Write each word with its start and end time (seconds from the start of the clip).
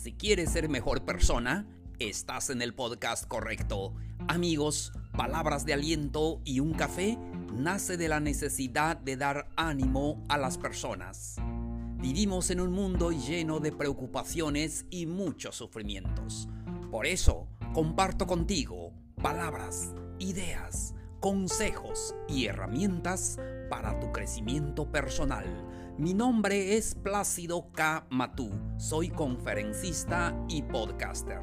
Si 0.00 0.14
quieres 0.14 0.52
ser 0.52 0.70
mejor 0.70 1.04
persona, 1.04 1.66
estás 1.98 2.48
en 2.48 2.62
el 2.62 2.72
podcast 2.72 3.28
correcto. 3.28 3.92
Amigos, 4.28 4.94
palabras 5.14 5.66
de 5.66 5.74
aliento 5.74 6.40
y 6.42 6.60
un 6.60 6.72
café 6.72 7.18
nace 7.52 7.98
de 7.98 8.08
la 8.08 8.18
necesidad 8.18 8.96
de 8.96 9.18
dar 9.18 9.50
ánimo 9.56 10.24
a 10.30 10.38
las 10.38 10.56
personas. 10.56 11.36
Vivimos 11.98 12.50
en 12.50 12.60
un 12.60 12.72
mundo 12.72 13.10
lleno 13.10 13.60
de 13.60 13.72
preocupaciones 13.72 14.86
y 14.88 15.04
muchos 15.04 15.56
sufrimientos. 15.56 16.48
Por 16.90 17.04
eso, 17.04 17.46
comparto 17.74 18.26
contigo 18.26 18.94
palabras, 19.20 19.92
ideas, 20.18 20.94
consejos 21.20 22.14
y 22.26 22.46
herramientas 22.46 23.36
para 23.70 23.98
tu 24.00 24.12
crecimiento 24.12 24.90
personal. 24.90 25.46
Mi 25.96 26.12
nombre 26.12 26.76
es 26.76 26.94
Plácido 26.94 27.70
K. 27.72 28.06
Matú, 28.10 28.50
soy 28.76 29.08
conferencista 29.08 30.36
y 30.48 30.62
podcaster. 30.62 31.40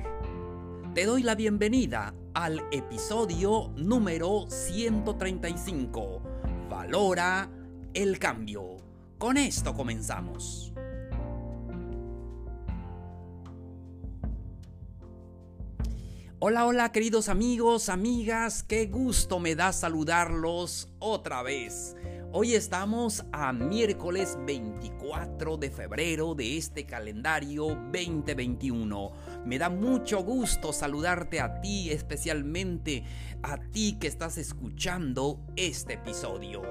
Te 0.93 1.05
doy 1.05 1.23
la 1.23 1.35
bienvenida 1.35 2.13
al 2.33 2.61
episodio 2.71 3.71
número 3.77 4.45
135. 4.49 6.21
Valora 6.69 7.49
el 7.93 8.19
cambio. 8.19 8.77
Con 9.17 9.37
esto 9.37 9.73
comenzamos. 9.73 10.73
Hola, 16.39 16.67
hola 16.67 16.91
queridos 16.91 17.29
amigos, 17.29 17.89
amigas, 17.89 18.61
qué 18.61 18.85
gusto 18.85 19.39
me 19.39 19.55
da 19.55 19.73
saludarlos 19.73 20.87
otra 20.99 21.41
vez. 21.41 21.95
Hoy 22.39 22.53
estamos 22.53 23.25
a 23.31 23.51
miércoles 23.51 24.37
24 24.45 25.57
de 25.57 25.71
febrero 25.71 26.35
de 26.35 26.55
este 26.55 26.85
calendario 26.85 27.69
2021. 27.91 29.11
Me 29.43 29.57
da 29.57 29.71
mucho 29.71 30.19
gusto 30.19 30.71
saludarte 30.71 31.39
a 31.41 31.61
ti, 31.61 31.89
especialmente 31.89 33.03
a 33.41 33.57
ti 33.57 33.97
que 33.99 34.05
estás 34.05 34.37
escuchando 34.37 35.39
este 35.55 35.93
episodio. 35.93 36.61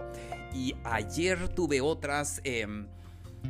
Y 0.55 0.77
ayer 0.85 1.49
tuve 1.49 1.81
otras... 1.81 2.41
Em, 2.45 2.87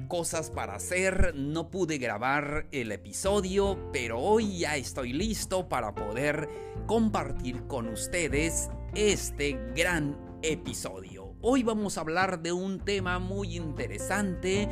cosas 0.08 0.50
para 0.50 0.74
hacer, 0.74 1.34
no 1.34 1.70
pude 1.70 1.96
grabar 1.96 2.66
el 2.70 2.92
episodio, 2.92 3.90
pero 3.92 4.20
hoy 4.20 4.58
ya 4.58 4.76
estoy 4.76 5.14
listo 5.14 5.70
para 5.70 5.94
poder 5.94 6.50
compartir 6.86 7.66
con 7.66 7.88
ustedes 7.88 8.68
este 8.94 9.52
gran 9.74 10.18
episodio. 10.42 11.15
Hoy 11.48 11.62
vamos 11.62 11.96
a 11.96 12.00
hablar 12.00 12.42
de 12.42 12.50
un 12.50 12.80
tema 12.80 13.20
muy 13.20 13.56
interesante, 13.56 14.68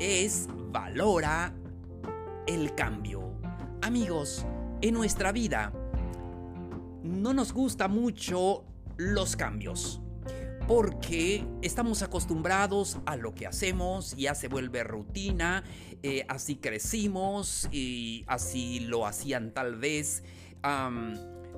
es 0.00 0.48
valora 0.72 1.54
el 2.48 2.74
cambio. 2.74 3.38
Amigos, 3.82 4.44
en 4.80 4.94
nuestra 4.94 5.30
vida 5.30 5.72
no 7.04 7.32
nos 7.34 7.52
gusta 7.52 7.86
mucho 7.86 8.64
los 8.96 9.36
cambios 9.36 10.02
porque 10.66 11.46
estamos 11.62 12.02
acostumbrados 12.02 12.98
a 13.06 13.14
lo 13.14 13.32
que 13.32 13.46
hacemos, 13.46 14.16
ya 14.16 14.34
se 14.34 14.48
vuelve 14.48 14.82
rutina, 14.82 15.62
eh, 16.02 16.26
así 16.28 16.56
crecimos 16.56 17.68
y 17.70 18.24
así 18.26 18.80
lo 18.80 19.06
hacían 19.06 19.54
tal 19.54 19.76
vez 19.76 20.24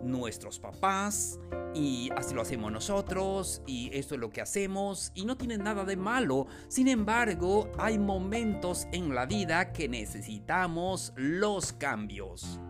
nuestros 0.02 0.58
papás 0.58 1.38
y 1.74 2.10
así 2.16 2.34
lo 2.34 2.42
hacemos 2.42 2.72
nosotros 2.72 3.62
y 3.66 3.90
esto 3.92 4.14
es 4.14 4.20
lo 4.20 4.30
que 4.30 4.40
hacemos 4.40 5.12
y 5.14 5.24
no 5.24 5.36
tiene 5.36 5.58
nada 5.58 5.84
de 5.84 5.96
malo. 5.96 6.46
Sin 6.68 6.88
embargo, 6.88 7.70
hay 7.78 7.98
momentos 7.98 8.86
en 8.92 9.14
la 9.14 9.26
vida 9.26 9.72
que 9.72 9.88
necesitamos 9.88 11.12
los 11.16 11.72
cambios. 11.72 12.60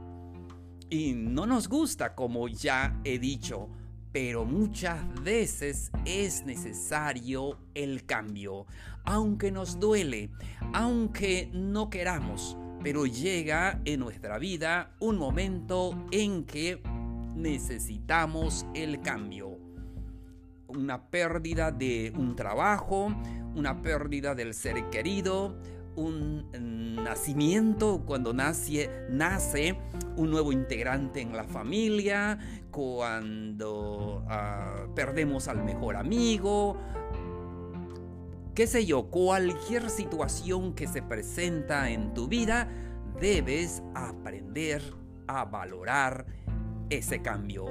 Y 0.90 1.12
no 1.12 1.46
nos 1.46 1.68
gusta, 1.68 2.14
como 2.14 2.48
ya 2.48 2.98
he 3.04 3.18
dicho, 3.18 3.68
pero 4.12 4.44
muchas 4.44 5.00
veces 5.22 5.90
es 6.04 6.44
necesario 6.44 7.58
el 7.74 8.06
cambio, 8.06 8.66
aunque 9.04 9.52
nos 9.52 9.78
duele, 9.78 10.30
aunque 10.72 11.50
no 11.52 11.90
queramos, 11.90 12.56
pero 12.82 13.06
llega 13.06 13.80
en 13.84 14.00
nuestra 14.00 14.38
vida 14.38 14.94
un 14.98 15.18
momento 15.18 16.06
en 16.10 16.44
que 16.44 16.82
necesitamos 17.38 18.66
el 18.74 19.00
cambio. 19.00 19.58
Una 20.66 21.08
pérdida 21.10 21.70
de 21.70 22.12
un 22.16 22.36
trabajo, 22.36 23.14
una 23.54 23.80
pérdida 23.80 24.34
del 24.34 24.52
ser 24.52 24.90
querido, 24.90 25.56
un 25.96 27.02
nacimiento, 27.02 28.02
cuando 28.04 28.32
nace, 28.32 28.90
nace 29.10 29.78
un 30.16 30.30
nuevo 30.30 30.52
integrante 30.52 31.20
en 31.20 31.34
la 31.34 31.44
familia, 31.44 32.38
cuando 32.70 34.24
ah, 34.28 34.86
perdemos 34.94 35.48
al 35.48 35.64
mejor 35.64 35.96
amigo, 35.96 36.76
qué 38.54 38.66
sé 38.66 38.84
yo, 38.84 39.04
cualquier 39.06 39.88
situación 39.88 40.74
que 40.74 40.86
se 40.86 41.02
presenta 41.02 41.90
en 41.90 42.12
tu 42.14 42.28
vida, 42.28 42.68
debes 43.20 43.82
aprender 43.94 44.82
a 45.26 45.44
valorar 45.44 46.26
ese 46.90 47.22
cambio. 47.22 47.66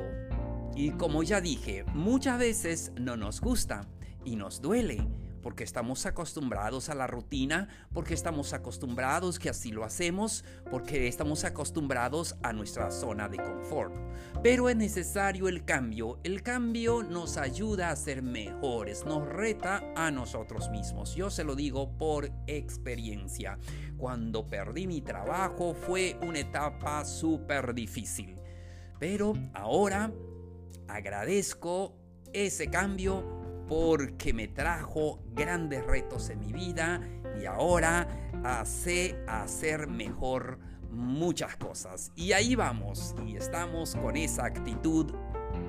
Y 0.76 0.92
como 0.92 1.24
ya 1.24 1.42
dije, 1.42 1.84
muchas 1.94 2.40
veces 2.40 2.92
no 3.00 3.18
nos 3.18 3.42
gusta 3.42 3.88
y 4.24 4.36
nos 4.36 4.62
duele 4.62 5.08
porque 5.42 5.64
estamos 5.64 6.06
acostumbrados 6.06 6.90
a 6.90 6.94
la 6.94 7.08
rutina, 7.08 7.70
porque 7.94 8.14
estamos 8.14 8.52
acostumbrados 8.52 9.40
que 9.40 9.50
así 9.50 9.72
lo 9.72 9.86
hacemos, 9.86 10.44
porque 10.70 11.08
estamos 11.08 11.46
acostumbrados 11.46 12.36
a 12.44 12.52
nuestra 12.52 12.92
zona 12.92 13.30
de 13.30 13.38
confort. 13.38 13.96
Pero 14.44 14.68
es 14.68 14.76
necesario 14.76 15.48
el 15.48 15.64
cambio. 15.64 16.20
El 16.26 16.44
cambio 16.44 17.02
nos 17.02 17.38
ayuda 17.38 17.92
a 17.92 17.96
ser 17.96 18.24
mejores, 18.24 19.06
nos 19.06 19.26
reta 19.26 19.84
a 19.96 20.12
nosotros 20.12 20.70
mismos. 20.70 21.16
Yo 21.16 21.30
se 21.30 21.46
lo 21.46 21.56
digo 21.56 21.98
por 21.98 22.30
experiencia. 22.48 23.58
Cuando 23.96 24.50
perdí 24.50 24.86
mi 24.86 25.02
trabajo 25.02 25.74
fue 25.74 26.20
una 26.22 26.40
etapa 26.40 27.06
súper 27.06 27.74
difícil. 27.74 28.36
Pero 29.00 29.34
ahora 29.54 30.12
agradezco 30.88 31.94
ese 32.34 32.70
cambio 32.70 33.24
porque 33.68 34.34
me 34.34 34.48
trajo 34.48 35.20
grandes 35.34 35.86
retos 35.86 36.30
en 36.30 36.40
mi 36.40 36.54
vida 36.54 37.02
y 37.40 37.46
ahora 37.46 38.08
sé 38.66 39.18
hacer 39.28 39.88
mejor 39.88 40.60
muchas 40.90 41.58
cosas. 41.58 42.12
Y 42.16 42.32
ahí 42.32 42.56
vamos, 42.56 43.16
y 43.26 43.36
estamos 43.36 43.96
con 43.96 44.16
esa 44.16 44.46
actitud 44.46 45.14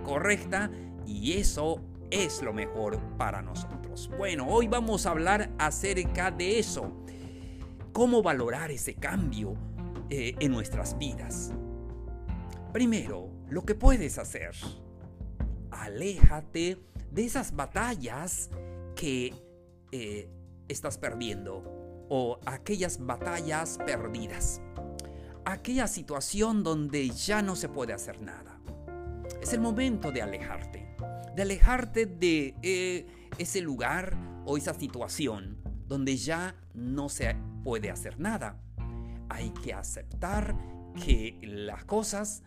correcta 0.04 0.70
y 1.06 1.32
eso 1.32 1.80
es 2.10 2.42
lo 2.42 2.52
mejor 2.52 3.00
para 3.16 3.42
nosotros. 3.42 4.10
Bueno, 4.16 4.46
hoy 4.48 4.68
vamos 4.68 5.06
a 5.06 5.10
hablar 5.10 5.50
acerca 5.58 6.30
de 6.30 6.58
eso. 6.58 6.92
¿Cómo 7.92 8.22
valorar 8.22 8.70
ese 8.70 8.94
cambio 8.94 9.54
eh, 10.08 10.34
en 10.38 10.52
nuestras 10.52 10.96
vidas? 10.98 11.52
Primero, 12.72 13.30
lo 13.48 13.64
que 13.64 13.74
puedes 13.74 14.18
hacer. 14.18 14.54
Aléjate 15.70 16.78
de 17.10 17.24
esas 17.24 17.56
batallas 17.56 18.50
que 18.94 19.34
eh, 19.90 20.30
estás 20.68 20.98
perdiendo 20.98 21.62
o 22.10 22.38
aquellas 22.44 22.98
batallas 23.04 23.78
perdidas. 23.84 24.60
Aquella 25.46 25.86
situación 25.86 26.62
donde 26.62 27.08
ya 27.08 27.40
no 27.40 27.56
se 27.56 27.70
puede 27.70 27.94
hacer 27.94 28.20
nada. 28.20 28.60
Es 29.40 29.54
el 29.54 29.60
momento 29.60 30.12
de 30.12 30.20
alejarte. 30.20 30.94
De 31.34 31.42
alejarte 31.42 32.04
de 32.04 32.54
eh, 32.62 33.06
ese 33.38 33.62
lugar 33.62 34.14
o 34.44 34.58
esa 34.58 34.74
situación 34.74 35.58
donde 35.86 36.18
ya 36.18 36.54
no 36.74 37.08
se 37.08 37.34
puede 37.64 37.90
hacer 37.90 38.20
nada. 38.20 38.60
Hay 39.30 39.50
que 39.62 39.72
aceptar 39.72 40.54
que 41.02 41.38
las 41.42 41.84
cosas 41.84 42.42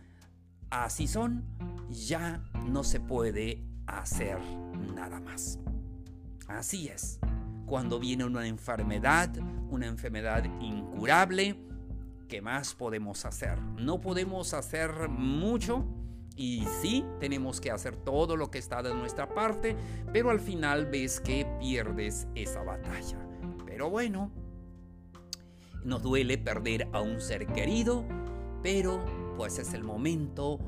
así 0.72 1.06
son, 1.06 1.44
ya 1.90 2.42
no 2.66 2.82
se 2.82 2.98
puede 2.98 3.62
hacer 3.86 4.38
nada 4.94 5.20
más. 5.20 5.58
Así 6.48 6.88
es. 6.88 7.20
Cuando 7.66 8.00
viene 8.00 8.24
una 8.24 8.46
enfermedad, 8.46 9.30
una 9.70 9.86
enfermedad 9.86 10.44
incurable, 10.60 11.56
¿qué 12.28 12.40
más 12.40 12.74
podemos 12.74 13.24
hacer? 13.26 13.60
No 13.60 14.00
podemos 14.00 14.54
hacer 14.54 15.08
mucho 15.08 15.84
y 16.36 16.66
sí, 16.80 17.04
tenemos 17.20 17.60
que 17.60 17.70
hacer 17.70 17.96
todo 17.96 18.36
lo 18.36 18.50
que 18.50 18.58
está 18.58 18.82
de 18.82 18.94
nuestra 18.94 19.28
parte, 19.28 19.76
pero 20.12 20.30
al 20.30 20.40
final 20.40 20.86
ves 20.86 21.20
que 21.20 21.46
pierdes 21.60 22.26
esa 22.34 22.62
batalla. 22.62 23.18
Pero 23.66 23.90
bueno, 23.90 24.30
nos 25.84 26.02
duele 26.02 26.38
perder 26.38 26.88
a 26.92 27.02
un 27.02 27.20
ser 27.20 27.46
querido, 27.46 28.04
pero 28.62 29.21
pues 29.36 29.58
es 29.58 29.74
el 29.74 29.84
momento 29.84 30.58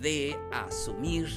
de 0.00 0.36
asumir 0.52 1.28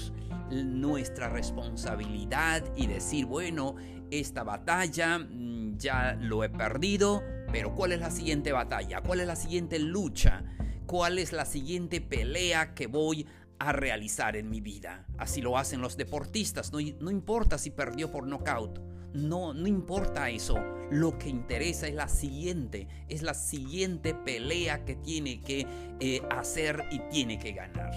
nuestra 0.51 1.29
responsabilidad 1.29 2.63
y 2.75 2.87
decir, 2.87 3.25
bueno, 3.25 3.75
esta 4.11 4.43
batalla 4.43 5.19
mm, 5.19 5.77
ya 5.77 6.17
lo 6.19 6.43
he 6.43 6.49
perdido, 6.49 7.23
pero 7.51 7.73
¿cuál 7.75 7.91
es 7.91 7.99
la 7.99 8.11
siguiente 8.11 8.51
batalla? 8.51 9.01
¿Cuál 9.01 9.21
es 9.21 9.27
la 9.27 9.35
siguiente 9.35 9.79
lucha? 9.79 10.43
¿Cuál 10.85 11.19
es 11.19 11.33
la 11.33 11.45
siguiente 11.45 12.01
pelea 12.01 12.73
que 12.73 12.87
voy 12.87 13.25
a 13.59 13.71
realizar 13.71 14.35
en 14.35 14.49
mi 14.49 14.61
vida? 14.61 15.05
Así 15.17 15.41
lo 15.41 15.57
hacen 15.57 15.81
los 15.81 15.97
deportistas, 15.97 16.71
no, 16.71 16.79
no 16.99 17.11
importa 17.11 17.57
si 17.57 17.71
perdió 17.71 18.11
por 18.11 18.27
nocaut, 18.27 18.79
no, 19.15 19.53
no 19.53 19.67
importa 19.67 20.29
eso, 20.29 20.57
lo 20.91 21.17
que 21.17 21.29
interesa 21.29 21.87
es 21.87 21.95
la 21.95 22.07
siguiente, 22.07 22.87
es 23.07 23.21
la 23.21 23.33
siguiente 23.33 24.13
pelea 24.13 24.85
que 24.85 24.95
tiene 24.95 25.41
que 25.41 25.65
eh, 25.99 26.21
hacer 26.29 26.83
y 26.91 26.99
tiene 27.09 27.39
que 27.39 27.53
ganar. 27.53 27.93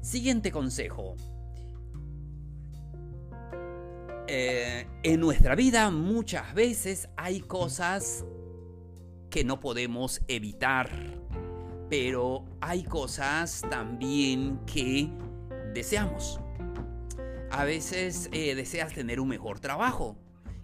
Siguiente 0.00 0.50
consejo. 0.50 1.16
Eh, 4.26 4.86
en 5.02 5.20
nuestra 5.20 5.54
vida 5.54 5.90
muchas 5.90 6.54
veces 6.54 7.08
hay 7.16 7.40
cosas 7.40 8.24
que 9.28 9.44
no 9.44 9.60
podemos 9.60 10.22
evitar, 10.28 10.88
pero 11.90 12.44
hay 12.60 12.84
cosas 12.84 13.62
también 13.68 14.60
que 14.64 15.10
deseamos. 15.74 16.40
A 17.56 17.64
veces 17.64 18.28
eh, 18.32 18.56
deseas 18.56 18.92
tener 18.92 19.20
un 19.20 19.28
mejor 19.28 19.60
trabajo 19.60 20.16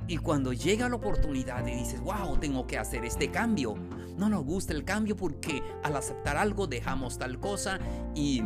y 0.08 0.16
cuando 0.16 0.52
llega 0.52 0.88
la 0.88 0.96
oportunidad 0.96 1.64
y 1.64 1.76
dices, 1.76 2.00
wow, 2.00 2.37
tengo 2.38 2.66
que 2.66 2.78
hacer 2.78 3.04
este 3.04 3.31
cambio, 3.31 3.76
no 4.16 4.28
nos 4.28 4.44
gusta 4.44 4.72
el 4.72 4.82
cambio 4.82 5.14
porque 5.16 5.62
al 5.84 5.94
aceptar 5.94 6.37
algo 6.37 6.66
dejamos 6.66 7.16
tal 7.16 7.38
cosa 7.38 7.78
y 8.16 8.42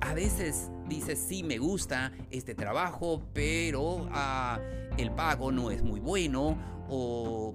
a 0.00 0.12
veces 0.12 0.72
dices, 0.88 1.20
sí, 1.20 1.44
me 1.44 1.58
gusta 1.58 2.10
este 2.32 2.56
trabajo, 2.56 3.22
pero 3.32 4.08
ah, 4.10 4.58
el 4.96 5.12
pago 5.12 5.52
no 5.52 5.70
es 5.70 5.80
muy 5.80 6.00
bueno 6.00 6.58
o 6.88 7.54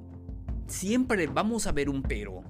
siempre 0.67 1.27
vamos 1.27 1.67
a 1.67 1.73
ver 1.73 1.89
un 1.89 2.01
pero. 2.01 2.43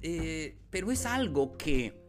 Eh, 0.00 0.58
pero 0.68 0.90
es 0.90 1.06
algo 1.06 1.56
que 1.56 2.01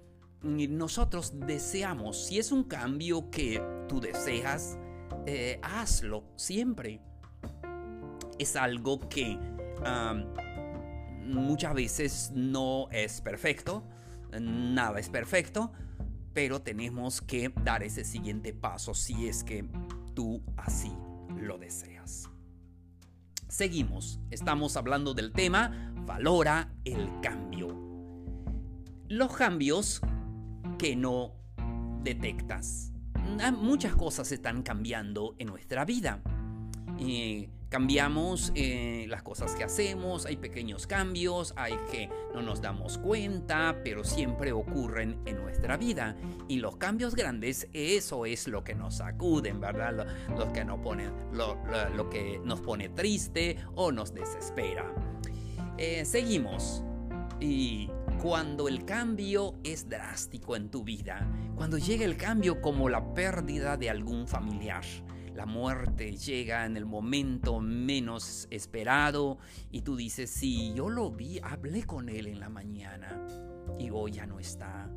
nosotros 0.43 1.33
deseamos. 1.39 2.25
Si 2.25 2.37
es 2.37 2.51
un 2.51 2.63
cambio 2.63 3.29
que 3.29 3.61
tú 3.87 3.99
deseas, 3.99 4.77
eh, 5.25 5.59
hazlo 5.63 6.25
siempre. 6.35 7.01
Es 8.37 8.55
algo 8.55 8.99
que 9.09 9.39
muchas 11.25 11.73
veces 11.73 12.31
no 12.33 12.87
es 12.91 13.21
perfecto, 13.21 13.83
nada 14.39 14.99
es 14.99 15.09
perfecto, 15.09 15.71
pero 16.33 16.61
tenemos 16.61 17.21
que 17.21 17.53
dar 17.63 17.83
ese 17.83 18.03
siguiente 18.03 18.53
paso 18.53 18.93
si 18.93 19.27
es 19.27 19.43
que 19.43 19.65
tú 20.13 20.41
así 20.57 20.91
lo 21.35 21.57
deseas. 21.57 22.29
Seguimos, 23.47 24.19
estamos 24.31 24.77
hablando 24.77 25.13
del 25.13 25.31
tema 25.31 25.93
valora 26.05 26.73
el 26.85 27.07
cambio. 27.21 27.79
Los 29.09 29.35
cambios 29.35 30.01
que 30.77 30.95
no 30.95 31.33
detectas. 32.03 32.91
Ah, 33.41 33.51
muchas 33.51 33.95
cosas 33.95 34.31
están 34.31 34.63
cambiando 34.63 35.35
en 35.39 35.47
nuestra 35.47 35.85
vida. 35.85 36.21
Eh, 36.99 37.49
cambiamos 37.69 38.51
eh, 38.53 39.07
las 39.09 39.23
cosas 39.23 39.55
que 39.55 39.63
hacemos, 39.63 40.27
hay 40.27 40.37
pequeños 40.37 40.85
cambios, 40.85 41.55
hay 41.57 41.73
que 41.91 42.07
no 42.35 42.43
nos 42.43 42.61
damos 42.61 42.99
cuenta, 42.99 43.81
pero 43.83 44.03
siempre 44.03 44.51
ocurren 44.51 45.19
en 45.25 45.37
nuestra 45.37 45.75
vida. 45.77 46.15
Y 46.47 46.57
los 46.57 46.77
cambios 46.77 47.15
grandes, 47.15 47.67
eso 47.73 48.27
es 48.27 48.47
lo 48.47 48.63
que 48.63 48.75
nos 48.75 48.97
sacuden, 48.97 49.59
¿verdad? 49.59 50.05
Lo, 50.35 50.49
que, 50.53 52.39
nos 52.43 52.61
pone, 52.61 52.89
triste 52.89 53.57
o 53.73 53.91
nos 53.91 54.13
desespera. 54.13 54.93
Eh, 55.79 56.05
seguimos. 56.05 56.83
Y 57.39 57.89
cuando 58.21 58.67
el 58.67 58.85
cambio 58.85 59.55
es 59.63 59.89
drástico 59.89 60.55
en 60.55 60.69
tu 60.69 60.83
vida, 60.83 61.27
cuando 61.55 61.77
llega 61.77 62.05
el 62.05 62.17
cambio 62.17 62.61
como 62.61 62.89
la 62.89 63.13
pérdida 63.13 63.77
de 63.77 63.89
algún 63.89 64.27
familiar, 64.27 64.83
la 65.35 65.45
muerte 65.45 66.15
llega 66.15 66.65
en 66.65 66.77
el 66.77 66.85
momento 66.85 67.59
menos 67.59 68.47
esperado 68.51 69.39
y 69.71 69.81
tú 69.81 69.95
dices, 69.95 70.29
sí, 70.29 70.73
yo 70.75 70.89
lo 70.89 71.11
vi, 71.11 71.39
hablé 71.41 71.83
con 71.83 72.07
él 72.07 72.27
en 72.27 72.39
la 72.39 72.49
mañana 72.49 73.25
y 73.79 73.89
hoy 73.89 74.11
ya 74.11 74.25
no 74.25 74.39
está. 74.39 74.89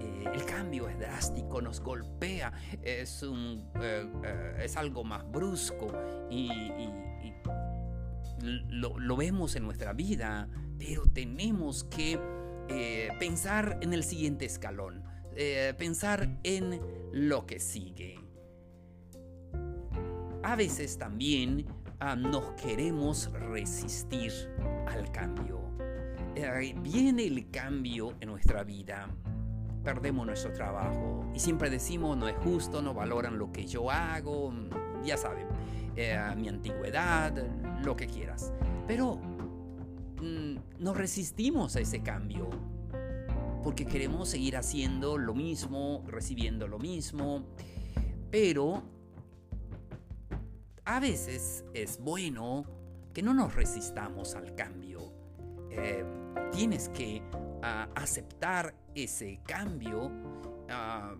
Eh, 0.00 0.24
el 0.32 0.44
cambio 0.44 0.88
es 0.88 0.98
drástico, 0.98 1.60
nos 1.60 1.80
golpea, 1.80 2.52
es, 2.82 3.22
un, 3.22 3.70
eh, 3.80 4.10
eh, 4.24 4.60
es 4.64 4.76
algo 4.76 5.04
más 5.04 5.30
brusco 5.30 5.92
y, 6.30 6.50
lo, 8.68 8.98
lo, 8.98 9.16
vemos 9.16 9.56
en 9.56 9.64
nuestra 9.64 9.92
vida, 9.92 10.48
pero 10.78 11.06
tenemos 11.06 11.84
que 11.84 12.20
pensar 13.18 13.78
en 13.80 13.92
el 13.92 14.04
siguiente 14.04 14.44
escalón, 14.44 15.04
pensar 15.76 16.38
en 16.42 16.80
lo 17.12 17.46
que 17.46 17.60
sigue 17.60 18.26
a 20.46 20.54
veces 20.54 20.96
también 20.96 21.66
ah, 21.98 22.14
nos 22.14 22.52
queremos 22.52 23.32
resistir 23.32 24.32
al 24.86 25.10
cambio. 25.10 25.60
Eh, 26.36 26.72
viene 26.78 27.26
el 27.26 27.50
cambio 27.50 28.14
en 28.20 28.28
nuestra 28.28 28.62
vida, 28.62 29.08
perdemos 29.82 30.24
nuestro 30.24 30.52
trabajo 30.52 31.28
y 31.34 31.40
siempre 31.40 31.68
decimos 31.68 32.16
no 32.16 32.28
es 32.28 32.36
justo, 32.36 32.80
no 32.80 32.94
valoran 32.94 33.38
lo 33.38 33.50
que 33.50 33.66
yo 33.66 33.90
hago, 33.90 34.54
ya 35.02 35.16
saben, 35.16 35.48
eh, 35.96 36.16
mi 36.36 36.48
antigüedad, 36.48 37.32
lo 37.84 37.96
que 37.96 38.06
quieras. 38.06 38.52
Pero 38.86 39.20
mm, 40.20 40.82
nos 40.82 40.96
resistimos 40.96 41.76
a 41.76 41.80
ese 41.80 42.02
cambio 42.02 42.48
porque 43.66 43.84
queremos 43.84 44.28
seguir 44.28 44.56
haciendo 44.56 45.18
lo 45.18 45.34
mismo, 45.34 46.04
recibiendo 46.06 46.68
lo 46.68 46.78
mismo, 46.78 47.44
pero 48.30 48.84
a 50.84 51.00
veces 51.00 51.64
es 51.74 51.98
bueno 51.98 52.64
que 53.12 53.22
no 53.22 53.34
nos 53.34 53.56
resistamos 53.56 54.36
al 54.36 54.54
cambio. 54.54 55.12
Eh, 55.70 56.04
tienes 56.52 56.88
que 56.90 57.22
ah, 57.62 57.88
aceptar 57.96 58.72
ese 58.94 59.40
cambio. 59.44 60.12
Ah, 60.70 61.16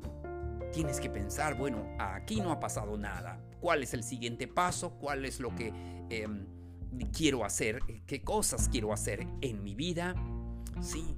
tienes 0.72 1.00
que 1.00 1.10
pensar, 1.10 1.56
bueno, 1.56 1.96
aquí 1.98 2.40
no 2.40 2.52
ha 2.52 2.60
pasado 2.60 2.96
nada. 2.96 3.40
¿Cuál 3.60 3.82
es 3.82 3.92
el 3.92 4.04
siguiente 4.04 4.46
paso? 4.46 4.90
¿Cuál 4.98 5.24
es 5.24 5.40
lo 5.40 5.52
que 5.54 5.72
em, 6.10 6.46
quiero 7.12 7.44
hacer? 7.44 7.80
¿Qué 8.06 8.22
cosas 8.22 8.68
quiero 8.68 8.92
hacer 8.92 9.26
en 9.40 9.62
mi 9.62 9.74
vida? 9.74 10.14
Sí, 10.80 11.16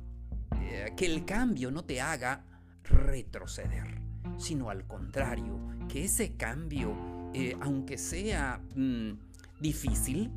eh, 0.61 0.93
que 0.97 1.07
el 1.07 1.25
cambio 1.25 1.71
no 1.71 1.85
te 1.85 2.01
haga 2.01 2.45
retroceder, 2.85 4.01
sino 4.39 4.71
al 4.71 4.87
contrario, 4.87 5.59
que 5.89 6.05
ese 6.05 6.37
cambio 6.37 6.95
eh, 7.35 7.55
aunque 7.61 7.99
sea 7.99 8.61
mm, 8.75 9.13
difícil, 9.61 10.31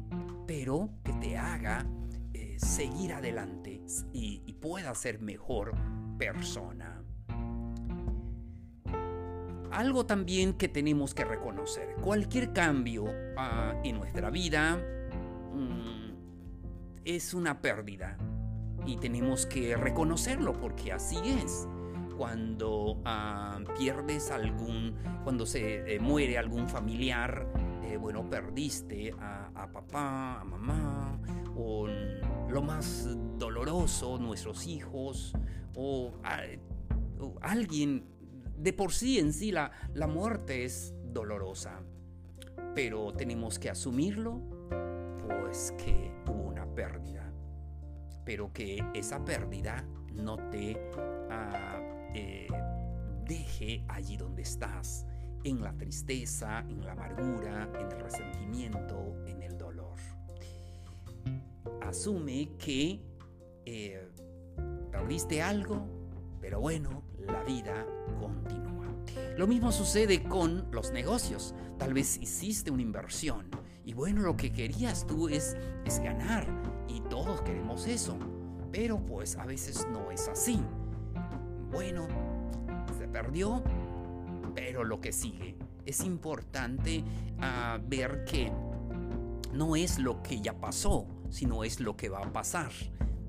pero 0.46 0.90
que 1.04 1.14
te 1.14 1.38
haga 1.38 1.86
eh, 2.34 2.58
seguir 2.60 3.14
adelante 3.14 3.82
y, 4.14 4.40
pueda 4.62 4.94
ser 4.94 5.20
mejor 5.20 5.74
persona. 6.20 7.04
Algo 9.72 10.06
también 10.06 10.54
que 10.54 10.68
tenemos 10.68 11.16
que 11.16 11.26
reconocer, 11.26 11.96
cualquier 11.96 12.54
cambio 12.54 13.06
ah, 13.38 13.74
en 13.84 13.98
nuestra 13.98 14.30
vida 14.30 14.80
es 17.06 17.34
una 17.34 17.62
pérdida. 17.62 18.18
Y 18.86 18.98
tenemos 18.98 19.46
que 19.46 19.78
reconocerlo 19.78 20.54
porque 20.54 20.92
así 20.92 21.18
es. 21.24 21.68
Cuando 22.18 23.02
ah, 23.06 23.60
pierdes 23.78 24.32
algún, 24.32 24.96
cuando 25.24 25.46
se 25.46 25.96
eh, 25.96 26.00
muere 26.00 26.38
algún 26.38 26.68
familiar, 26.68 27.48
eh, 27.84 27.98
bueno, 27.98 28.30
perdiste 28.30 29.14
a, 29.20 29.70
papá, 29.74 30.42
a 30.42 30.44
mamá, 30.44 31.20
o 31.56 31.88
lo 31.88 32.62
más 32.62 33.10
doloroso, 33.38 34.18
nuestros 34.18 34.68
hijos, 34.68 35.34
o, 35.76 36.14
alguien, 37.42 38.06
de 38.58 38.74
por 38.74 38.92
sí 38.92 39.20
en 39.20 39.34
sí 39.34 39.52
la, 39.52 39.72
la 39.94 40.08
muerte 40.08 40.66
es 40.66 40.94
dolorosa, 41.06 41.82
pero 42.76 43.14
tenemos 43.14 43.60
que 43.60 43.70
asumirlo, 43.70 44.42
que 45.78 46.12
hubo 46.28 46.44
una 46.44 46.66
pérdida, 46.66 47.30
pero 48.24 48.54
que 48.54 48.84
esa 48.94 49.24
pérdida 49.24 49.86
no 50.14 50.38
te... 50.50 50.78
Ah, 51.30 51.80
eh, 52.14 52.48
deje 53.26 53.84
allí 53.88 54.18
donde 54.18 54.42
estás, 54.42 55.06
en 55.44 55.62
la 55.62 55.74
tristeza, 55.74 56.60
en 56.60 56.86
la 56.86 56.94
amargura, 56.94 57.70
en 57.80 57.92
el 57.92 58.00
resentimiento, 58.00 59.16
en 59.26 59.42
el 59.42 59.58
dolor. 59.58 59.98
Asume 61.82 62.52
que 62.58 63.02
eh, 63.66 64.10
perdiste 64.92 65.42
algo, 65.42 65.86
pero 66.40 66.60
bueno, 66.60 67.04
la 67.26 67.44
vida 67.44 67.86
continúa. 68.20 68.88
Lo 69.38 69.48
mismo 69.48 69.72
sucede 69.72 70.24
con 70.24 70.70
los 70.72 70.92
negocios. 70.92 71.56
Tal 71.78 71.94
vez 71.94 72.18
hiciste 72.18 72.72
una 72.72 72.82
inversión 72.82 73.61
y 73.92 73.94
bueno, 73.94 74.22
lo 74.22 74.38
que 74.38 74.54
querías 74.54 75.06
tú 75.06 75.28
es, 75.28 75.58
es 75.84 76.00
ganar 76.00 76.48
y 76.88 77.02
todos 77.02 77.42
queremos 77.42 77.88
eso. 77.88 78.18
Pero 78.72 79.06
pues 79.06 79.36
a 79.36 79.46
veces 79.46 79.86
no 79.92 80.12
es 80.12 80.30
así. 80.30 80.62
Bueno, 81.70 82.08
se 82.98 83.10
perdió, 83.10 83.62
pero 84.56 84.86
lo 84.86 85.02
que 85.02 85.12
sigue. 85.12 85.58
Es 85.86 86.06
importante 86.06 87.04
ah, 87.42 87.82
ver 87.86 88.24
que 88.24 88.50
no 89.52 89.76
es 89.76 90.00
lo 90.00 90.24
que 90.24 90.40
ya 90.40 90.58
pasó, 90.58 91.06
sino 91.30 91.66
es 91.66 91.82
lo 91.82 91.98
que 91.98 92.08
va 92.08 92.20
a 92.20 92.32
pasar. 92.32 92.72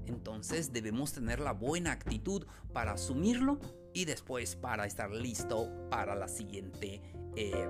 Entonces 0.06 0.72
debemos 0.72 1.12
tener 1.12 1.40
la 1.40 1.54
buena 1.54 1.90
actitud 1.90 2.46
para 2.72 2.92
asumirlo 2.92 3.58
y 3.92 4.04
después 4.04 4.54
para 4.54 4.86
estar 4.86 5.10
listo 5.10 5.88
para 5.90 6.14
la 6.14 6.28
siguiente, 6.28 7.02
eh, 7.34 7.66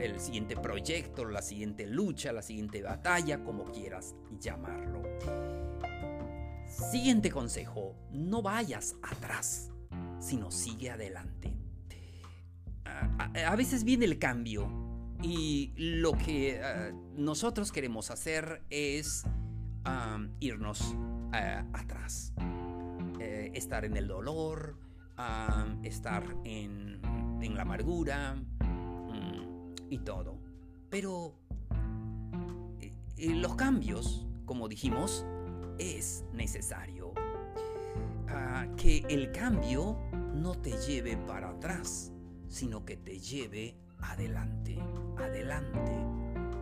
el 0.00 0.18
siguiente 0.20 0.56
proyecto, 0.56 1.24
la 1.24 1.42
siguiente 1.42 1.86
lucha, 1.86 2.32
la 2.32 2.42
siguiente 2.42 2.82
batalla, 2.82 3.44
como 3.44 3.64
quieras 3.64 4.14
llamarlo. 4.38 5.02
Siguiente 6.66 7.30
consejo, 7.30 7.96
no 8.12 8.42
vayas 8.42 8.96
atrás, 9.02 9.70
sino 10.18 10.50
sigue 10.50 10.90
adelante. 10.90 11.52
A, 12.84 13.56
veces 13.56 13.84
viene 13.84 14.04
el 14.04 14.18
cambio 14.18 14.68
y 15.22 15.72
lo 15.76 16.12
que 16.12 16.60
eh, 16.62 16.92
nosotros 17.16 17.72
queremos 17.72 18.10
hacer 18.10 18.62
es 18.70 19.24
irnos 20.40 20.94
eh, 21.34 21.62
atrás. 21.72 22.32
Eh, 23.20 23.50
estar 23.54 23.84
en 23.84 23.96
el 23.96 24.08
dolor, 24.08 24.78
estar 25.82 26.24
en, 26.44 27.00
la 27.54 27.62
amargura 27.62 28.36
y 29.90 29.98
todo. 29.98 30.38
Pero 30.88 31.34
los 33.18 33.54
cambios, 33.56 34.26
como 34.46 34.68
dijimos, 34.68 35.26
es 35.78 36.24
necesario. 36.32 37.12
Ah, 38.28 38.66
que 38.76 39.04
el 39.08 39.32
cambio 39.32 39.98
no 40.34 40.54
te 40.54 40.70
lleve 40.86 41.16
para 41.16 41.50
atrás, 41.50 42.12
sino 42.48 42.84
que 42.84 42.96
te 42.96 43.18
lleve 43.18 43.76
adelante, 43.98 44.78
adelante. 45.18 45.92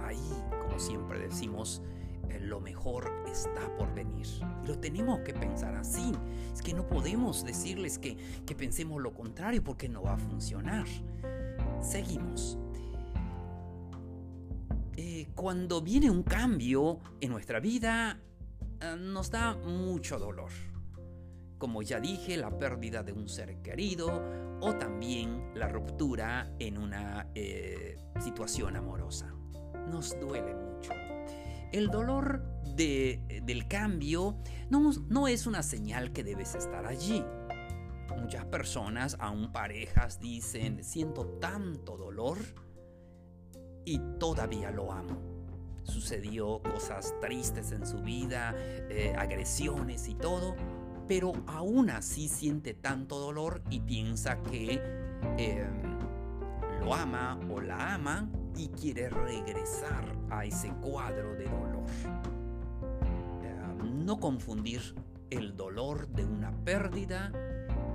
Ahí, 0.03 0.33
como 0.63 0.79
siempre 0.79 1.19
decimos, 1.19 1.83
eh, 2.31 2.41
lo 2.41 2.61
mejor 2.61 3.11
está 3.31 3.75
por 3.77 3.93
venir. 3.95 4.27
Lo 4.67 4.79
tenemos 4.79 5.21
que 5.21 5.35
pensar 5.35 5.75
así. 5.75 6.13
Es 6.53 6.63
que 6.63 6.73
no 6.73 6.87
podemos 6.87 7.45
decirles 7.45 7.99
que, 7.99 8.17
que 8.47 8.55
pensemos 8.55 9.03
lo 9.03 9.13
contrario 9.13 9.63
porque 9.63 9.89
no 9.89 10.03
va 10.03 10.15
a 10.15 10.19
funcionar. 10.19 10.87
Seguimos. 11.81 12.59
Eh, 15.39 15.41
cuando 15.41 15.81
viene 15.81 16.11
un 16.11 16.23
cambio 16.23 16.99
en 17.21 17.31
nuestra 17.31 17.61
vida, 17.61 18.21
eh, 18.81 18.97
nos 18.99 19.31
da 19.31 19.55
mucho 19.55 20.19
dolor. 20.19 20.51
Como 21.59 21.83
ya 21.83 22.01
dije, 22.01 22.37
la 22.37 22.57
pérdida 22.57 23.03
de 23.03 23.13
un 23.13 23.29
ser 23.29 23.61
querido 23.63 24.23
o 24.61 24.75
también 24.75 25.53
la 25.55 25.69
ruptura 25.69 26.53
en 26.59 26.79
una 26.79 27.27
situación 28.21 28.77
amorosa. 28.77 29.35
Nos 29.91 30.19
duele 30.21 30.55
mucho. 30.55 30.93
El 31.73 31.89
dolor 31.89 32.43
del 32.77 33.67
cambio 33.69 34.37
no, 34.71 34.93
no 35.09 35.27
es 35.27 35.47
una 35.47 35.63
señal 35.63 36.13
que 36.13 36.23
debes 36.23 36.55
estar 36.55 36.87
allí. 36.87 37.25
Muchas 38.17 38.45
personas, 38.47 39.17
aún 39.19 39.51
parejas, 39.53 40.21
dicen, 40.21 40.85
siento 40.85 41.27
tanto 41.41 41.97
dolor 41.97 42.39
y 43.89 43.99
todavía 44.19 44.71
lo 44.71 44.93
amo. 44.93 45.17
Sucedió 45.83 46.61
cosas 46.61 47.15
tristes 47.23 47.73
en 47.73 47.87
su 47.87 48.03
vida, 48.03 48.55
eh, 48.91 49.15
agresiones 49.17 50.09
y 50.09 50.15
todo, 50.15 50.55
pero 51.07 51.33
aún 51.47 51.89
así 51.89 52.29
siente 52.29 52.75
tanto 52.75 53.19
dolor 53.19 53.63
y 53.71 53.81
piensa 53.81 54.43
que 54.43 54.83
em, 55.39 55.99
lo 56.81 56.93
ama 56.93 57.41
o 57.51 57.63
la 57.63 57.95
ama 57.95 58.29
y 58.59 58.69
quiere 58.69 59.09
regresar 59.09 60.05
a 60.29 60.45
ese 60.45 60.69
cuadro 60.83 61.35
de 61.35 61.45
dolor. 61.45 61.87
Eh, 63.43 63.85
no 64.05 64.21
confundir 64.21 64.95
el 65.31 65.57
dolor 65.57 66.09
de 66.09 66.27
una 66.27 66.53
pérdida 66.63 67.33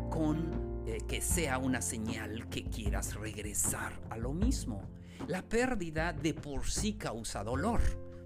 con 0.10 0.84
eh, 0.88 0.98
que 1.08 1.22
sea 1.22 1.60
una 1.60 1.84
señal 1.84 2.50
que 2.50 2.64
quieras 2.64 3.14
regresar 3.14 3.94
a 4.10 4.18
lo 4.18 4.34
mismo. 4.34 4.82
La 5.28 5.42
pérdida 5.42 6.14
de 6.14 6.34
por 6.34 6.66
sí 6.70 6.94
causa 6.94 7.44
dolor 7.44 7.82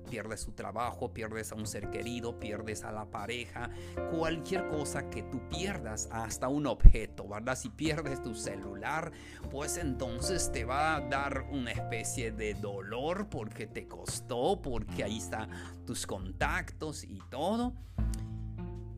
pierdes 0.08 0.42
su 0.42 0.54
trabajo, 0.54 1.14
pierdes 1.14 1.52
a 1.52 1.56
un 1.56 1.68
ser 1.68 1.90
querido, 1.90 2.40
pierdes 2.40 2.84
a 2.84 2.92
la 2.92 3.06
pareja, 3.06 3.70
cualquier 4.12 4.68
cosa 4.70 5.10
que 5.10 5.24
tú 5.24 5.48
pierdas, 5.50 6.08
hasta 6.12 6.48
un 6.48 6.66
objeto, 6.66 7.28
¿verdad? 7.28 7.58
Si 7.58 7.70
pierdes 7.70 8.22
tu 8.24 8.34
celular, 8.34 9.12
pues 9.52 9.78
entonces 9.78 10.52
te 10.52 10.66
va 10.66 10.96
a 10.96 11.02
dar 11.02 11.48
una 11.52 11.72
especie 11.72 12.32
de 12.32 12.54
dolor 12.56 13.28
porque 13.30 13.68
te 13.68 13.88
costó, 13.88 14.62
porque 14.62 15.04
ahí 15.04 15.18
están 15.18 15.50
tus 15.86 16.08
contactos 16.08 17.04
y 17.04 17.20
todo. 17.30 17.74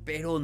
Pero 0.06 0.40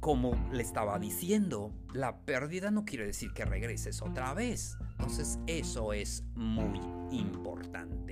como 0.00 0.48
le 0.52 0.62
estaba 0.62 0.98
diciendo, 0.98 1.72
la 1.92 2.20
pérdida 2.20 2.70
no 2.70 2.84
quiere 2.84 3.06
decir 3.06 3.32
que 3.32 3.44
regreses 3.44 4.02
otra 4.02 4.34
vez. 4.34 4.76
Entonces 5.00 5.38
eso 5.46 5.94
es 5.94 6.22
muy 6.34 6.78
importante 7.10 8.10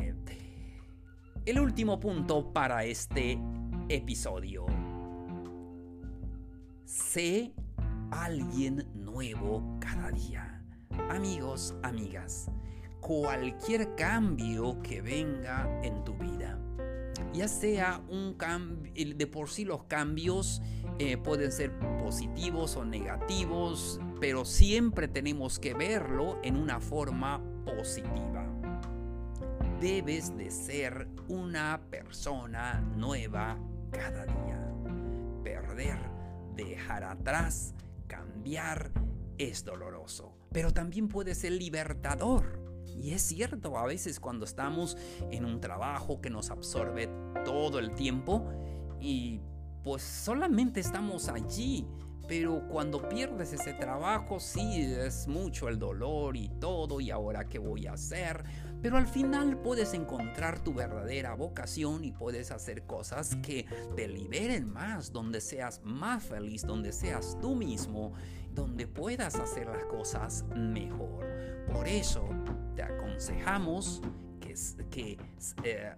el 1.48 1.60
último 1.60 1.98
punto 1.98 2.52
para 2.52 2.84
este 2.84 3.38
episodio. 3.88 4.66
Sé 6.84 7.54
alguien 8.10 8.86
nuevo 8.94 9.78
cada 9.80 10.10
día. 10.10 10.62
Amigos, 11.08 11.74
amigas, 11.82 12.50
cualquier 13.00 13.94
cambio 13.94 14.78
que 14.82 15.00
venga 15.00 15.80
en 15.82 16.04
tu 16.04 16.12
vida, 16.18 16.60
ya 17.32 17.48
sea 17.48 18.02
un 18.08 18.34
cambio, 18.34 18.92
de 19.16 19.26
por 19.26 19.48
sí 19.48 19.64
los 19.64 19.84
cambios 19.84 20.62
eh, 20.98 21.16
pueden 21.16 21.52
ser 21.52 21.78
positivos 21.98 22.76
o 22.76 22.84
negativos, 22.84 24.00
pero 24.20 24.44
siempre 24.44 25.08
tenemos 25.08 25.58
que 25.58 25.74
verlo 25.74 26.38
en 26.42 26.56
una 26.56 26.80
forma 26.80 27.40
positiva 27.64 28.48
debes 29.80 30.36
de 30.36 30.50
ser 30.50 31.08
una 31.28 31.80
persona 31.90 32.80
nueva 32.96 33.58
cada 33.92 34.24
día. 34.24 34.74
Perder, 35.44 35.98
dejar 36.56 37.04
atrás, 37.04 37.74
cambiar 38.08 38.90
es 39.38 39.64
doloroso, 39.64 40.36
pero 40.52 40.72
también 40.72 41.08
puede 41.08 41.34
ser 41.34 41.52
libertador. 41.52 42.67
Y 42.96 43.12
es 43.12 43.22
cierto, 43.22 43.76
a 43.76 43.86
veces 43.86 44.20
cuando 44.20 44.44
estamos 44.44 44.96
en 45.30 45.44
un 45.44 45.60
trabajo 45.60 46.20
que 46.20 46.30
nos 46.30 46.50
absorbe 46.50 47.08
todo 47.44 47.78
el 47.78 47.94
tiempo 47.94 48.44
y 49.00 49.40
pues 49.82 50.02
solamente 50.02 50.80
estamos 50.80 51.28
allí 51.28 51.86
pero 52.28 52.62
cuando 52.68 53.08
pierdes 53.08 53.54
ese 53.54 53.72
trabajo, 53.72 54.38
sí 54.38 54.82
es 54.82 55.26
mucho 55.26 55.66
el 55.68 55.78
dolor 55.78 56.36
y 56.36 56.50
todo, 56.60 57.00
y 57.00 57.10
ahora 57.10 57.48
qué 57.48 57.58
voy 57.58 57.86
a 57.86 57.94
hacer. 57.94 58.44
Pero 58.82 58.98
al 58.98 59.08
final 59.08 59.58
puedes 59.62 59.94
encontrar 59.94 60.62
tu 60.62 60.74
verdadera 60.74 61.34
vocación 61.34 62.04
y 62.04 62.12
puedes 62.12 62.50
hacer 62.50 62.84
cosas 62.84 63.34
que 63.36 63.64
te 63.96 64.06
liberen 64.06 64.70
más, 64.70 65.10
donde 65.10 65.40
seas 65.40 65.80
más 65.82 66.22
feliz, 66.22 66.66
donde 66.66 66.92
seas 66.92 67.38
tú 67.40 67.56
mismo, 67.56 68.12
donde 68.54 68.86
puedas 68.86 69.36
hacer 69.36 69.66
las 69.66 69.84
cosas 69.84 70.44
mejor. 70.54 71.26
Por 71.72 71.86
eso 71.86 72.28
te 72.74 72.82
aconsejamos 72.82 74.02
que, 74.90 75.18
eh, 75.64 75.94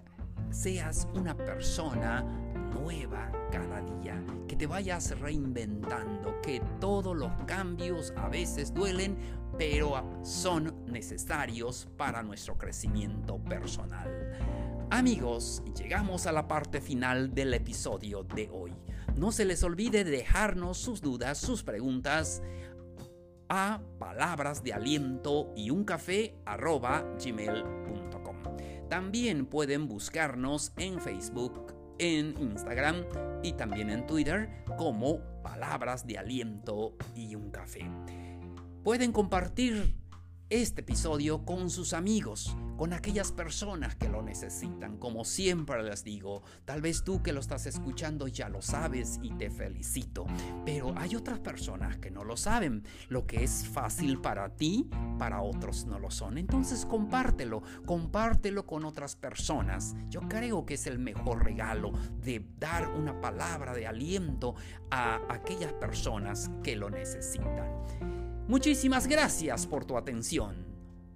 seas 0.51 1.07
una 1.15 1.37
persona 1.37 2.23
nueva 2.23 3.31
cada 3.53 3.81
día, 3.81 4.23
que 4.49 4.57
te 4.57 4.67
vayas 4.67 5.19
reinventando, 5.21 6.41
que 6.41 6.61
todos 6.81 7.17
los 7.17 7.31
cambios 7.47 8.13
a 8.17 8.29
veces 8.29 8.75
duelen, 8.75 9.17
pero 9.57 10.21
son 10.23 10.85
necesarios 10.87 11.89
para 11.97 12.23
nuestro 12.23 12.57
crecimiento 12.57 13.39
personal. 13.39 14.09
Amigos, 14.91 15.63
llegamos 15.79 16.27
a 16.27 16.33
la 16.33 16.49
parte 16.49 16.81
final 16.81 17.33
del 17.33 17.55
episodio 17.55 18.25
de 18.25 18.51
hoy. 18.53 18.73
No 19.17 19.33
se 19.33 19.45
les 19.45 19.63
olvide 19.63 20.05
dejarnos 20.05 20.79
sus 20.79 21.01
dudas, 21.01 21.39
sus 21.39 21.63
preguntas 21.63 22.43
a 23.49 23.83
palabras 23.99 24.63
de 24.63 24.73
aliento 24.73 25.53
y 25.57 25.71
un 25.71 25.85
café 25.85 26.37
gmail.com. 26.47 28.37
También 28.89 29.47
pueden 29.47 29.89
buscarnos 29.89 30.73
en 30.77 31.01
Facebook, 31.01 31.75
en 31.99 32.35
Instagram 32.41 33.05
y 33.43 33.53
también 33.53 33.91
en 33.91 34.07
Twitter 34.07 34.65
como 34.79 35.21
palabras 35.43 36.07
de 36.07 36.19
aliento 36.19 36.97
y 37.15 37.35
un 37.35 37.51
café. 37.51 37.91
Pueden 38.83 39.13
compartir 39.13 40.00
este 40.51 40.81
episodio 40.81 41.45
con 41.45 41.71
sus 41.71 41.93
amigos, 41.93 42.57
con 42.77 42.93
aquellas 42.93 43.31
personas 43.31 43.95
que 43.95 44.09
lo 44.09 44.21
necesitan. 44.21 44.99
Como 44.99 45.25
siempre 45.25 45.81
les 45.85 46.03
digo, 46.03 46.43
tal 46.65 46.83
vez 46.83 47.05
tú 47.05 47.23
que 47.23 47.33
lo 47.33 47.39
estás 47.39 47.67
escuchando 47.67 48.27
ya 48.27 48.49
lo 48.49 48.61
sabes 48.61 49.21
y 49.23 49.33
te 49.35 49.49
felicito, 49.49 50.27
pero 50.65 50.93
hay 50.99 51.15
otras 51.15 51.39
personas 51.39 51.99
que 51.99 52.11
no 52.11 52.25
lo 52.25 52.37
saben. 52.37 52.83
Lo 53.09 53.27
que 53.27 53.45
es 53.45 53.69
fácil 53.69 54.21
para 54.21 54.57
ti, 54.57 54.91
para 55.21 55.41
otros 55.41 55.87
no 55.87 56.01
lo 56.01 56.11
son. 56.11 56.37
Entonces 56.37 56.85
compártelo, 56.85 57.63
compártelo 57.87 58.67
con 58.67 58.85
otras 58.85 59.15
personas. 59.15 59.95
Yo 60.09 60.23
creo 60.23 60.67
que 60.67 60.75
es 60.75 60.89
el 60.89 60.99
mejor 60.99 61.45
regalo 61.45 61.93
de 62.25 62.45
dar 62.59 62.89
una 62.89 63.21
palabra 63.21 63.73
de 63.73 63.87
aliento 63.87 64.57
a 64.91 65.21
aquellas 65.29 65.73
personas 65.75 66.51
que 66.65 66.75
lo 66.75 66.91
necesitan. 66.91 68.20
Muchísimas 68.51 69.07
gracias 69.07 69.65
por 69.65 69.85
tu 69.85 69.97
atención. 69.97 70.67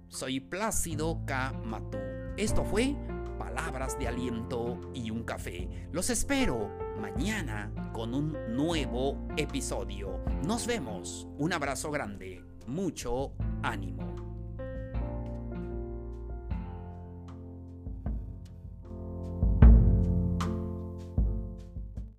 Soy 0.07 0.39
Plácido 0.39 1.25
K. 1.25 1.51
Matú. 1.65 1.97
Esto 2.37 2.63
fue 2.63 2.95
Palabras 3.37 3.99
de 3.99 4.07
Aliento 4.07 4.79
y 4.93 5.11
un 5.11 5.25
Café. 5.25 5.67
Los 5.91 6.09
espero 6.09 6.71
mañana 6.97 7.91
con 7.91 8.13
un 8.13 8.37
nuevo 8.55 9.27
episodio. 9.35 10.23
Nos 10.45 10.65
vemos. 10.65 11.27
Un 11.37 11.51
abrazo 11.51 11.91
grande. 11.91 12.41
Mucho 12.67 13.33
ánimo. 13.63 14.24